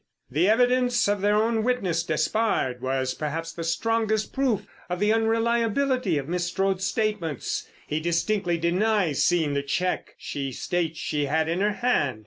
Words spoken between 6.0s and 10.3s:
of Miss Strode's statements. He distinctly denies seeing the cheque